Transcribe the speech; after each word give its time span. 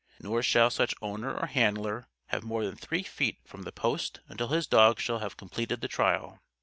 Nor 0.19 0.41
shall 0.41 0.71
such 0.71 0.95
owner 0.99 1.31
or 1.37 1.45
handler 1.45 2.07
move 2.33 2.43
more 2.43 2.65
than 2.65 2.75
three 2.75 3.03
feet 3.03 3.37
from 3.45 3.61
the 3.61 3.71
post 3.71 4.19
until 4.27 4.47
his 4.47 4.65
dog 4.65 4.99
shall 4.99 5.19
have 5.19 5.37
completed 5.37 5.81
the 5.81 5.87
trial. 5.87 6.39